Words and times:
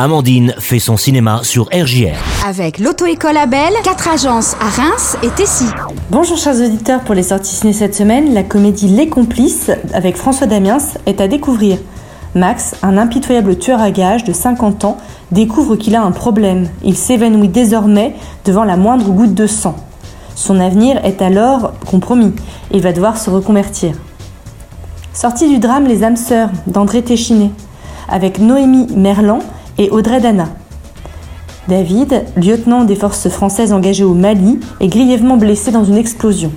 Amandine 0.00 0.54
fait 0.60 0.78
son 0.78 0.96
cinéma 0.96 1.40
sur 1.42 1.64
RJR. 1.72 2.14
Avec 2.46 2.78
l'auto-école 2.78 3.36
Abel, 3.36 3.72
quatre 3.82 4.06
agences 4.06 4.54
à 4.60 4.68
Reims 4.68 5.16
et 5.24 5.28
Tessy. 5.30 5.64
Bonjour 6.08 6.38
chers 6.38 6.54
auditeurs, 6.54 7.00
pour 7.00 7.16
les 7.16 7.24
sorties 7.24 7.56
ciné 7.56 7.72
cette 7.72 7.96
semaine, 7.96 8.32
la 8.32 8.44
comédie 8.44 8.86
Les 8.86 9.08
Complices 9.08 9.72
avec 9.92 10.16
François 10.16 10.46
Damiens 10.46 10.78
est 11.06 11.20
à 11.20 11.26
découvrir. 11.26 11.78
Max, 12.36 12.76
un 12.84 12.96
impitoyable 12.96 13.58
tueur 13.58 13.80
à 13.80 13.90
gages 13.90 14.22
de 14.22 14.32
50 14.32 14.84
ans, 14.84 14.98
découvre 15.32 15.74
qu'il 15.74 15.96
a 15.96 16.02
un 16.02 16.12
problème. 16.12 16.68
Il 16.84 16.96
s'évanouit 16.96 17.48
désormais 17.48 18.14
devant 18.44 18.62
la 18.62 18.76
moindre 18.76 19.10
goutte 19.10 19.34
de 19.34 19.48
sang. 19.48 19.74
Son 20.36 20.60
avenir 20.60 21.04
est 21.04 21.22
alors 21.22 21.72
compromis 21.90 22.34
et 22.70 22.76
il 22.76 22.82
va 22.82 22.92
devoir 22.92 23.18
se 23.18 23.30
reconvertir. 23.30 23.94
Sortie 25.12 25.48
du 25.48 25.58
drame 25.58 25.88
Les 25.88 26.04
âmes 26.04 26.14
sœurs 26.14 26.50
d'André 26.68 27.02
Téchiné, 27.02 27.50
avec 28.08 28.38
Noémie 28.38 28.86
Merlan 28.94 29.40
et 29.78 29.90
Audrey 29.90 30.20
Dana. 30.20 30.48
David, 31.68 32.24
lieutenant 32.36 32.84
des 32.84 32.96
forces 32.96 33.28
françaises 33.28 33.72
engagées 33.72 34.04
au 34.04 34.14
Mali, 34.14 34.58
est 34.80 34.88
grièvement 34.88 35.36
blessé 35.36 35.70
dans 35.70 35.84
une 35.84 35.98
explosion. 35.98 36.50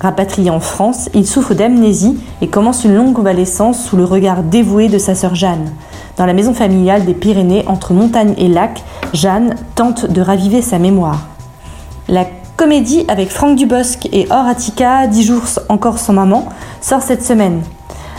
Rapatrié 0.00 0.50
en 0.50 0.60
France, 0.60 1.08
il 1.14 1.26
souffre 1.26 1.54
d'amnésie 1.54 2.18
et 2.42 2.48
commence 2.48 2.84
une 2.84 2.94
longue 2.94 3.14
convalescence 3.14 3.82
sous 3.82 3.96
le 3.96 4.04
regard 4.04 4.42
dévoué 4.42 4.88
de 4.88 4.98
sa 4.98 5.14
sœur 5.14 5.34
Jeanne. 5.34 5.72
Dans 6.18 6.26
la 6.26 6.34
maison 6.34 6.52
familiale 6.52 7.04
des 7.04 7.14
Pyrénées, 7.14 7.64
entre 7.66 7.92
montagne 7.92 8.34
et 8.36 8.48
lac, 8.48 8.82
Jeanne 9.12 9.54
tente 9.74 10.10
de 10.10 10.20
raviver 10.20 10.62
sa 10.62 10.78
mémoire. 10.78 11.28
La 12.08 12.26
comédie 12.56 13.04
avec 13.08 13.30
Franck 13.30 13.56
Dubosc 13.56 14.08
et 14.12 14.26
Or 14.30 14.46
Attica, 14.46 15.06
10 15.06 15.22
jours 15.22 15.42
encore 15.68 15.98
sans 15.98 16.12
maman, 16.12 16.48
sort 16.80 17.02
cette 17.02 17.24
semaine. 17.24 17.62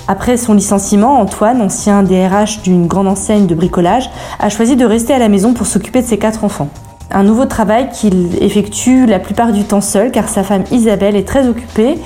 Après 0.10 0.38
son 0.38 0.54
licenciement, 0.54 1.20
Antoine, 1.20 1.62
ancien 1.62 2.02
DRH 2.02 2.62
d'une 2.62 2.88
grande 2.88 3.08
enseigne 3.08 3.46
de 3.46 3.56
bricolage, 3.56 4.10
a 4.40 4.50
choisi 4.50 4.78
de 4.78 4.86
rester 4.86 5.14
à 5.14 5.20
la 5.20 5.28
maison 5.28 5.54
pour 5.54 5.68
s'occuper 5.68 6.02
de 6.02 6.08
ses 6.08 6.18
quatre 6.18 6.46
enfants. 6.46 6.70
Un 7.12 7.24
nouveau 7.24 7.46
travail 7.46 7.90
qu'il 7.90 8.42
effectue 8.42 9.06
la 9.06 9.20
plupart 9.20 9.52
du 9.52 9.64
temps 9.64 9.82
seul 9.82 10.12
car 10.12 10.30
sa 10.30 10.44
femme 10.44 10.64
Isabelle 10.72 11.16
est 11.16 11.28
très 11.28 11.48
occupée 11.48 12.00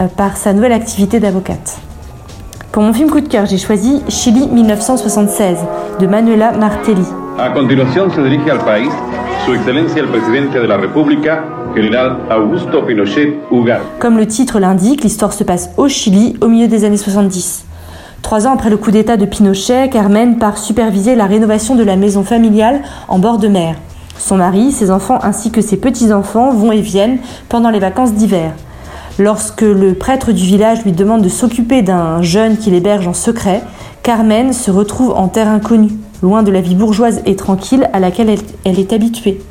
euh, 0.00 0.06
par 0.06 0.36
sa 0.36 0.52
nouvelle 0.52 0.72
activité 0.72 1.20
d'avocate. 1.20 1.78
Pour 2.72 2.82
mon 2.82 2.92
film 2.92 3.08
coup 3.08 3.20
de 3.20 3.28
cœur, 3.28 3.46
j'ai 3.46 3.58
choisi 3.58 4.02
Chili 4.08 4.48
1976 4.48 5.58
de 6.00 6.06
Manuela 6.08 6.50
Martelli. 6.52 7.06
A 7.38 7.52
continuación 7.52 8.10
se 8.10 8.22
dirige 8.22 8.50
al 8.50 8.64
país 8.64 8.90
Su 9.44 9.54
Excelencia 9.54 10.02
el 10.02 10.08
Presidente 10.08 10.58
de 10.58 10.66
la 10.66 10.76
República, 10.76 11.44
Comme 13.98 14.16
le 14.16 14.28
titre 14.28 14.60
l'indique, 14.60 15.02
l'histoire 15.02 15.32
se 15.32 15.42
passe 15.42 15.70
au 15.76 15.88
Chili 15.88 16.36
au 16.40 16.46
milieu 16.46 16.68
des 16.68 16.84
années 16.84 16.96
70. 16.96 17.64
Trois 18.22 18.46
ans 18.46 18.54
après 18.54 18.70
le 18.70 18.76
coup 18.76 18.92
d'État 18.92 19.16
de 19.16 19.26
Pinochet, 19.26 19.88
Carmen 19.88 20.38
part 20.38 20.56
superviser 20.56 21.16
la 21.16 21.26
rénovation 21.26 21.74
de 21.74 21.82
la 21.82 21.96
maison 21.96 22.22
familiale 22.22 22.82
en 23.08 23.18
bord 23.18 23.38
de 23.38 23.48
mer. 23.48 23.74
Son 24.16 24.36
mari, 24.36 24.70
ses 24.70 24.92
enfants 24.92 25.18
ainsi 25.22 25.50
que 25.50 25.60
ses 25.60 25.76
petits-enfants 25.76 26.52
vont 26.52 26.70
et 26.70 26.80
viennent 26.80 27.18
pendant 27.48 27.70
les 27.70 27.80
vacances 27.80 28.14
d'hiver. 28.14 28.52
Lorsque 29.18 29.62
le 29.62 29.94
prêtre 29.94 30.30
du 30.30 30.44
village 30.44 30.84
lui 30.84 30.92
demande 30.92 31.22
de 31.22 31.28
s'occuper 31.28 31.82
d'un 31.82 32.22
jeune 32.22 32.56
qu'il 32.56 32.74
héberge 32.74 33.08
en 33.08 33.14
secret, 33.14 33.62
Carmen 34.04 34.52
se 34.52 34.70
retrouve 34.70 35.10
en 35.10 35.26
terre 35.26 35.48
inconnue, 35.48 35.90
loin 36.24 36.42
de 36.42 36.50
la 36.50 36.62
vie 36.62 36.74
bourgeoise 36.74 37.20
et 37.26 37.36
tranquille 37.36 37.88
à 37.92 38.00
laquelle 38.00 38.34
elle, 38.64 38.80
est 38.80 38.92
habituée. 38.92 39.42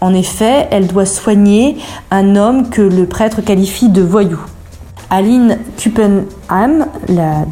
En 0.00 0.14
effet, 0.14 0.66
elle 0.70 0.86
doit 0.86 1.04
soigner 1.04 1.76
un 2.10 2.34
homme 2.34 2.70
que 2.70 2.80
le 2.80 3.04
prêtre 3.04 3.42
qualifie 3.42 3.90
de 3.90 4.02
voyou. 4.02 4.40
Aline 5.10 5.58
Kuppenham, 5.76 6.86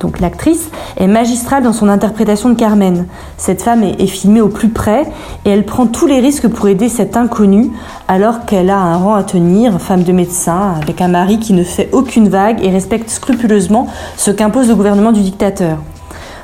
donc 0.01 0.21
l'actrice, 0.21 0.71
est 0.97 1.07
magistrale 1.07 1.63
dans 1.63 1.75
son 1.75 1.89
interprétation 1.89 2.49
de 2.49 2.55
Carmen. 2.55 3.07
Cette 3.37 3.63
femme 3.63 3.83
est, 3.83 4.01
est 4.01 4.07
filmée 4.07 4.41
au 4.41 4.49
plus 4.49 4.71
près 4.71 5.03
et 5.45 5.51
elle 5.51 5.67
prend 5.67 5.87
tous 5.87 6.07
les 6.07 6.21
risques 6.21 6.49
pour 6.49 6.67
aider 6.69 6.89
cet 6.89 7.15
inconnu 7.15 7.71
alors 8.09 8.47
qu'elle 8.47 8.71
a 8.71 8.79
un 8.79 8.97
rang 8.97 9.15
à 9.15 9.23
tenir, 9.23 9.81
femme 9.81 10.03
de 10.03 10.13
médecin, 10.13 10.75
avec 10.83 11.03
un 11.03 11.09
mari 11.09 11.39
qui 11.39 11.53
ne 11.53 11.63
fait 11.63 11.91
aucune 11.93 12.31
vague 12.31 12.65
et 12.65 12.71
respecte 12.71 13.11
scrupuleusement 13.11 13.87
ce 14.17 14.31
qu'impose 14.31 14.69
le 14.69 14.75
gouvernement 14.75 15.13
du 15.13 15.21
dictateur. 15.21 15.77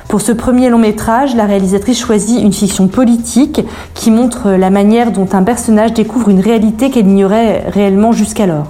Pour 0.09 0.21
ce 0.21 0.31
premier 0.31 0.71
long 0.71 0.79
métrage, 0.79 1.35
la 1.35 1.45
réalisatrice 1.45 1.99
choisit 1.99 2.41
une 2.41 2.51
fiction 2.51 2.87
politique 2.87 3.61
qui 3.93 4.09
montre 4.09 4.49
la 4.49 4.71
manière 4.71 5.11
dont 5.11 5.27
un 5.33 5.43
personnage 5.43 5.93
découvre 5.93 6.29
une 6.29 6.39
réalité 6.39 6.89
qu'elle 6.89 7.05
ignorait 7.05 7.65
réellement 7.67 8.11
jusqu'alors. 8.11 8.65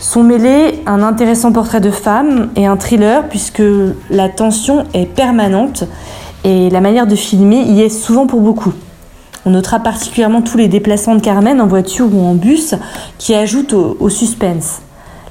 Sont 0.00 0.22
mêlés 0.22 0.80
un 0.86 1.02
intéressant 1.02 1.52
portrait 1.52 1.82
de 1.82 1.90
femme 1.90 2.48
et 2.56 2.64
un 2.64 2.78
thriller 2.78 3.28
puisque 3.28 3.62
la 4.08 4.30
tension 4.30 4.86
est 4.94 5.04
permanente 5.04 5.84
et 6.44 6.70
la 6.70 6.80
manière 6.80 7.06
de 7.06 7.16
filmer 7.16 7.60
y 7.64 7.82
est 7.82 7.90
souvent 7.90 8.26
pour 8.26 8.40
beaucoup. 8.40 8.72
On 9.44 9.50
notera 9.50 9.80
particulièrement 9.80 10.40
tous 10.40 10.56
les 10.56 10.68
déplacements 10.68 11.16
de 11.16 11.20
Carmen 11.20 11.60
en 11.60 11.66
voiture 11.66 12.08
ou 12.10 12.24
en 12.24 12.32
bus 12.32 12.74
qui 13.18 13.34
ajoutent 13.34 13.74
au, 13.74 13.98
au 14.00 14.08
suspense. 14.08 14.80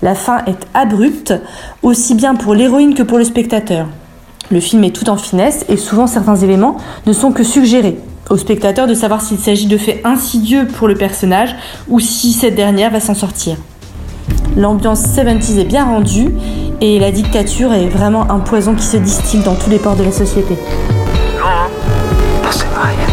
La 0.03 0.13
fin 0.13 0.45
est 0.45 0.67
abrupte, 0.75 1.33
aussi 1.81 2.13
bien 2.13 2.35
pour 2.35 2.53
l'héroïne 2.53 2.93
que 2.93 3.01
pour 3.01 3.17
le 3.17 3.23
spectateur. 3.23 3.87
Le 4.49 4.61
film 4.61 4.83
est 4.85 4.95
tout 4.95 5.09
en 5.09 5.17
finesse 5.17 5.65
et 5.67 5.75
souvent 5.75 6.07
certains 6.07 6.37
éléments 6.37 6.77
ne 7.05 7.11
sont 7.11 7.31
que 7.31 7.43
suggérés 7.43 7.97
au 8.29 8.37
spectateur 8.37 8.87
de 8.87 8.93
savoir 8.93 9.21
s'il 9.21 9.37
s'agit 9.37 9.67
de 9.67 9.77
faits 9.77 10.01
insidieux 10.05 10.67
pour 10.67 10.87
le 10.87 10.95
personnage 10.95 11.55
ou 11.89 11.99
si 11.99 12.33
cette 12.33 12.55
dernière 12.55 12.91
va 12.91 12.99
s'en 12.99 13.13
sortir. 13.13 13.57
L'ambiance 14.55 15.01
70s 15.01 15.59
est 15.59 15.65
bien 15.65 15.85
rendue 15.85 16.33
et 16.81 16.99
la 16.99 17.11
dictature 17.11 17.73
est 17.73 17.87
vraiment 17.87 18.29
un 18.31 18.39
poison 18.39 18.73
qui 18.73 18.85
se 18.85 18.97
distille 18.97 19.41
dans 19.41 19.55
tous 19.55 19.69
les 19.69 19.79
ports 19.79 19.95
de 19.95 20.03
la 20.03 20.11
société. 20.11 20.57
No 22.43 22.51
se 22.51 22.63
vaya. 22.73 23.07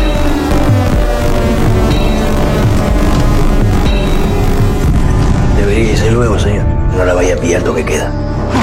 Debería 5.59 5.91
irse 5.91 6.11
luego, 6.11 6.39
señor. 6.39 6.65
No 6.97 7.05
la 7.05 7.15
vaya 7.15 7.35
a 7.35 7.39
pillar 7.39 7.63
lo 7.63 7.75
que 7.75 7.85
queda. 7.85 8.11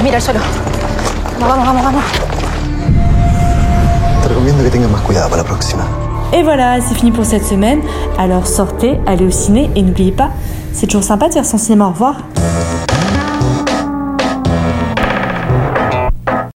Mira 0.02 0.16
el 0.16 0.22
suelo. 0.22 0.40
Vamos, 1.38 1.66
vamos, 1.66 1.82
vamos, 1.82 2.02
Et 6.32 6.42
voilà, 6.42 6.80
c'est 6.80 6.94
fini 6.94 7.12
pour 7.12 7.24
cette 7.24 7.44
semaine. 7.44 7.80
Alors 8.18 8.46
sortez, 8.46 8.98
allez 9.06 9.26
au 9.26 9.30
ciné 9.30 9.70
et 9.76 9.82
n'oubliez 9.82 10.12
pas, 10.12 10.30
c'est 10.72 10.86
toujours 10.86 11.04
sympa 11.04 11.28
de 11.28 11.34
faire 11.34 11.46
son 11.46 11.58
cinéma. 11.58 11.86
Au 11.86 11.90
revoir. 11.90 12.16